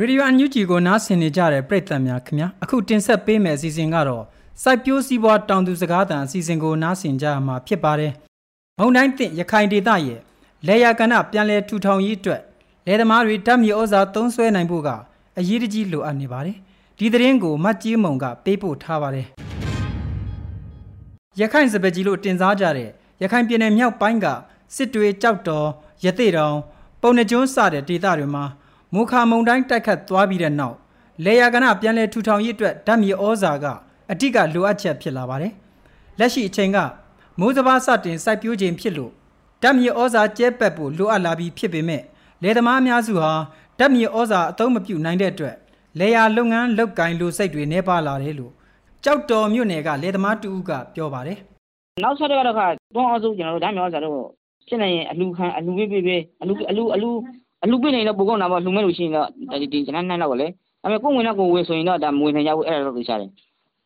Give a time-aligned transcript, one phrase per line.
[0.00, 4.24] ရေဒီယိုအန်ယူဂျီကိုနားဆင်နေကြတဲ့ပရိသတ်များခင်ဗျာအခုတင်ဆက်ပေးမယ့်အစီအစဉ်ကတော့
[4.62, 8.12] စိုက်ပျိုးစည်းပွားတောင်သူစကားသံအစီအစဉ်ကိုနားဆင်ကြရမှာဖြစ်ပါတယ်။
[8.78, 10.20] မုံတိုင်းတင်ရခိုင်ဒေသရဲ့
[10.66, 12.40] လေယာကဏပြန်လဲထူထောင်ရေးအတွက်
[12.86, 14.88] လယ်သမားတွေဓာတ်မြေဩဇာသုံးစွဲနိုင်ဖို့က
[15.38, 16.56] အရေးတကြီးလိုအပ်နေပါတယ်။
[16.98, 19.26] ဒီသတင်းကိုမတ်ကြီးမုံကပေးပို့ထားပါတယ်။
[21.40, 22.90] ရခိုင်စပယ်ကြီးလို့တင်စားကြတဲ့
[23.22, 24.26] ရခိုင်ပြည်နယ်မြောက်ပိုင်းက
[24.74, 25.68] စစ်တွေကြောက်တော်
[26.04, 26.56] ရသေးတောင်
[27.02, 28.44] ပုံနှကျွန်းစတဲ့ဒေသတွေမှာ
[28.94, 30.76] မူခါမုံတိုင်းတိုက်ခတ်သွားပြီးတဲ့နောက်
[31.24, 33.66] လေယာကဏပြန်လဲထူထောင်ရေးအတွက်ဓာတ်မြေဩဇာက
[34.10, 35.52] အတိကလိုအပ်ချက်ဖြစ်လာပါတယ်။
[36.18, 36.78] လက်ရှိအချိန်က
[37.40, 39.12] မိုးစဘာစတင်စိုက်ပျိုးခြင်းဖြစ်လို့
[39.62, 42.02] ဓာတ်မြေဩဇာကျဲပက်ဖို့လိုအပ်လာပြီးဖြစ်ပေမဲ့
[42.42, 43.32] လယ်သမားအများစုဟာ
[43.78, 45.56] ဓာတ်မြေဩဇာအသုံးမပြုနိုင်တဲ့အတွက်
[46.00, 48.52] လေယာလုပ်ငန်းလုပ်ကိုင်လိုစိတ်တွေနှဲပါလာတယ်လို့
[49.04, 51.38] ကြောက်တော်မြို့နယ်ကလယ်သမားတူဦးကပြောပါတယ်။
[52.04, 54.20] နောက်ဆက်တော့ခါတွန်းအောင်စုကျွန်တော်တို့ဓာတ်မြေဩဇာတို့
[54.68, 57.10] ဖြစ်နေရင်အလူခံအလူပေးပေးပေးအလူအလူအလူ
[57.62, 59.28] အလူပေးနေတော့ပိုကောင်းတာပေါ့လှူမဲ့လို့ရှိရင်တော့
[59.62, 60.46] ဒီကျွန်တော်နိုင်တော့လေ
[60.82, 63.30] ဒါပေမဲ့ကိုယ်ဝင်တော့ကိုယ်ဝေဆိုရင်တော့ဒါမဝင်နိုင်ကြဘူးအဲ့ဒါတော့သိချတယ်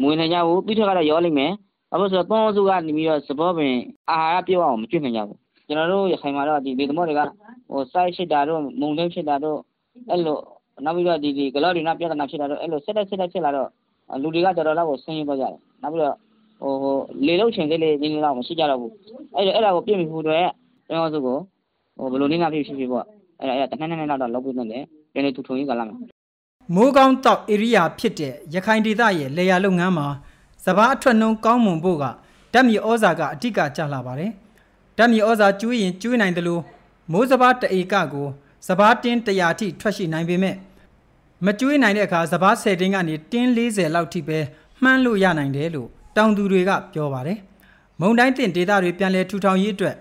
[0.00, 1.52] မဝင်နိုင်ကြဘူးပြီးတော့ကတော့ရောလိမ့်မယ်
[1.90, 3.74] ဘာလို့ဆိုတော့သုံးစုကနေပြီးတော့စပေါ်ပင်
[4.10, 7.20] အာဟာရပြောအောင်မကျွတ်နိုင်ကြဘူးကျွန်တော်တို့ရခိုင်မှာတော့ဒီလေသမောတွေက
[7.70, 9.58] ဟိုစိုက်ဖြစ်တာတော့မုံသိမ်းဖြစ်တာတော့
[10.10, 10.38] အဲ့လို
[10.84, 13.68] နောက်ပြီးတော့ဒီဒီဂလော့ဒီနာပြဿနာဖြစ်တာတော့အဲ့လိုဆက်တက်ဆက်တက်ဖြစ်လာတော့
[14.22, 16.16] လူတွေကတော်တော်လောက်ကိုဆင်းရဲသွားကြတယ်နောက်ပြီးတော့
[16.60, 16.94] ဟိုဟို
[17.26, 18.92] လေလုံးချင်သေးလေးနည်းနည်းတော့မရှိကြတော့ဘူး
[19.36, 20.40] အဲ့ဒါအဲ့ဒါကိုပြင်ပြီးဖို့အတွက်
[20.86, 21.36] ကျွန်တော်စုကို
[21.98, 23.06] ဟိုဘယ်လိုနည်းနာဖြစ်ဖြစ်ဖြစ်ပေါ့
[23.40, 25.96] အဲ့ဒါအဲ့ဒါတနက်နက်လောက်တော့လုပ်ပြီးနေတယ်ပြန်နေထူထုံရေးကလာမှာ
[26.74, 30.06] မိုးကောင်းတောက်ဧရိယာဖြစ်တဲ့ရခိုင်ဒေသရဲ့လေယာလုပ်ငန်းမှာ
[30.64, 32.04] စဘာအထွက်နှုံကောင်းမွန်ဖို့က
[32.52, 34.30] ဓာတ်မြေဩဇာကအဓိကကျလာပါတယ်
[34.98, 36.62] ဓာတ်မြေဩဇာကျွေးရင်ကျွေးနိုင်တယ်လို့
[37.12, 38.26] မိုးစဘာတအေကကို
[38.68, 40.56] စဘာတင်း100ထိထွက်ရှိနိုင်ပေမဲ့
[41.44, 44.38] မကျွေးနိုင်တဲ့အခါစဘာ10တင်းကနေတင်း40လောက်ထိပဲ
[44.82, 47.38] မှန်းလို့ရနိုင်တယ်လို့တောင်သူတွေကပြောပါတယ်
[48.00, 49.96] မုံတိုင်းတင်ဒေသတွေပြန်လည်ထူထောင်ရေးအတွက်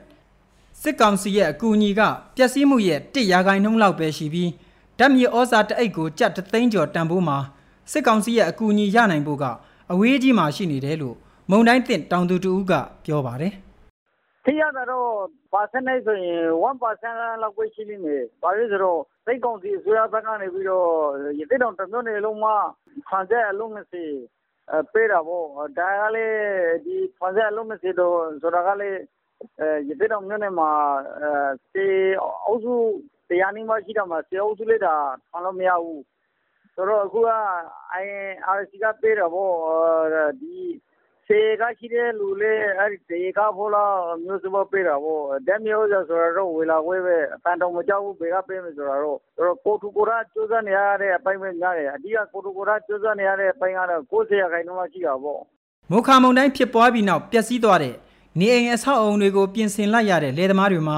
[0.82, 2.02] စစ်ကောင်စီရဲ့အကူအညီက
[2.36, 4.52] ပျက်စီးမှုရဲ့1ရာခိုင်နှုန်းလောက်ပဲရှိပြီး
[5.00, 7.38] ဓာတ်မြေဩဇာတအိတ်ကိုကြက်တသိန်းကျော်တန်ဖိုးမှာ
[7.92, 9.46] စစ်ကောင်စီရဲ့အကူအညီရနိုင်ဖို့က
[9.92, 11.16] အဝေးကြီးမှာရှိနေတယ်လို့
[11.52, 12.74] မုံတိုင်းတင်တောင်သူတူဦးက
[13.06, 13.54] ပြောပါတယ်။
[14.46, 15.10] ထိရတာတော့
[15.52, 20.88] percentage ဆိုရင်1%လောက်ပဲရှိနေတယ်။ဘာလို့ဆိုတော့စိတ်ကောင်းစီအစိုးရဘက်ကနေပြီးတော့
[21.40, 22.52] ရတဲ့တောင်တမျိုးနေလုံးမှ
[23.10, 24.04] ခံချက်အလုံးမရှိ
[24.92, 25.46] ပေးတာပေါ့။
[25.78, 26.40] ဒါကလည်း
[26.86, 29.00] ဒီခံချက်အလုံးမရှိတော့ဆိုတာကလည်း
[29.88, 30.72] ရတဲ့တောင်မြို့နယ်မှာ
[31.72, 31.86] စေ
[32.46, 32.74] အုပ်စု
[33.30, 34.96] တရားနီးမှရှိတော့မှစေအုပ်စုလေးတာ
[35.32, 36.04] ခံလို့မရဘူး
[36.76, 37.30] ဆိုတော့ အခုက
[38.04, 39.54] INRC က ပေးတာပေါ့
[40.42, 40.56] ဒီ
[41.28, 46.04] စေကရှိတဲ့လူလေးအဲ့ဒီတေကဖို့လားမျိုးစမပေးတာပေါ့ ဓာတ်မျိုးဆို
[46.38, 49.20] တော့ ဝေလာဝဲပဲအတန်တော်မကြောက်ဘူးဘေကပေးမယ်ဆိုတော့တော့
[49.66, 55.42] ကိုထူကိုရကျိုးစားနေရတဲ့ အပိုင်းပဲ များတယ် အဓိက ကိုထူကိုရကျိုးစားနေရတဲ့ အပိုင်းကတော့90ရာခိုင်နှုန်းရှိတာပေါ့
[55.92, 57.96] မုခါမုံတိုင်းဖြစ်ပွားပြီးနောက် ပျက်စီးသွားတဲ့
[58.40, 60.98] နေအိမ်အဆောက်အုံတွေကိုပြင်ဆင်လိုက်ရတဲ့လယ်သမားတွေမှာ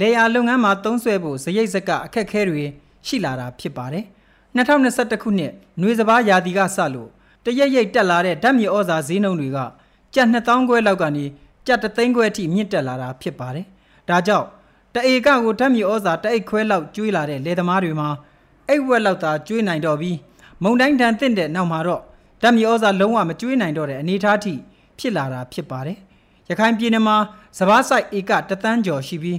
[0.00, 2.62] လေယာလုပ်ငန်းမှာသုံးစွဲဖို့စရိတ်စကအခက်အခဲတွေ
[3.06, 4.04] ရှိလာတာဖြစ်ပါတယ်
[4.56, 7.08] 2021ခုနှစ်ຫນွေစပားရာသီကစလို့
[7.44, 9.58] တရက်ရိတ်တက်လာတဲ့ဓာတ်မြေဩဇာဈေးနှုန်းတွေက
[10.14, 11.24] ကျပ်2000ခွဲလောက်ကနေ
[11.66, 13.66] ကျပ်3သိန်းခွဲအထိမြင့်တက်လာတာဖြစ်ပါတယ်
[14.08, 14.46] ဒါကြောင့်
[14.94, 18.08] တအေကကိုဓာတ်မြေဩဇာတအိတ်ခွဲလောက်ကျွေးလာတဲ့လယ်သမားတွေမှာ
[18.68, 20.16] အိတ်ဝက်လောက်သာကျွေးနိုင်တော့ပြီး
[20.62, 22.02] မုံတိုင်းတန်တင့်တဲ့နောက်မှာတော့
[22.42, 24.54] ဓာတ်မြေဩဇာလုံးဝမကျွေးနိုင်တော့တဲ့အနေအထားထိ
[24.98, 25.98] ဖြစ်လာတာဖြစ်ပါတယ်
[26.48, 27.16] ရခိုင်ပြည်နယ်မှာ
[27.58, 29.38] စပားဆိုင်ဧကတသန်းကျော်ရှိပြီး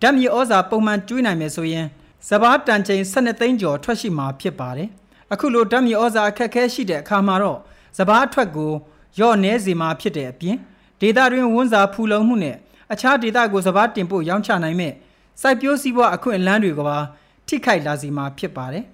[0.00, 1.86] ဓာတ်မြေဩဇာပုံမှန်ကျွေးနိုင်မယ်ဆိုရင်
[2.28, 4.88] စပားတန်ချိန်12သိန်းကျော်ထွက်ရှိမှာဖြစ်ပါတယ်
[5.32, 7.58] အခုလိုဓာတ်မြေဩဇာအခက်ခဲရှိတဲ့အခါမှာတော့
[7.98, 8.72] စပားအထွက်ကို
[9.20, 10.56] ရော့နေစီမှာဖြစ်တဲ့အပြင်
[11.00, 12.56] ဒေတာတွင်ဝန်စာဖူလုံမှုနဲ့
[12.92, 14.92] အခြားဒေတာကိုစပားတင်ပို့ရောင်းချနိုင်မဲ့
[15.40, 16.98] စိုက်ပျိုးစည်းပွားအခွင့်အလမ်းတွေကပါ
[17.46, 18.84] ထိခိုက်လာစီမှာဖြစ်ပါတယ်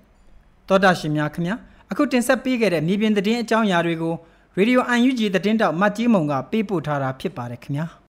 [0.68, 1.56] သောတာရှင်များခင်ဗျာ
[1.90, 4.14] အခုတင်ဆက်ပေးခဲ့တဲ့မြေပြင်သတင်းအကြောင်းအရာတွေကို
[4.56, 8.01] ရေဒီယို UNG သတင်းတောက်မတ်ကြီးမုံကပေးပို့ထားတာဖြစ်ပါတယ်ခင်ဗျာ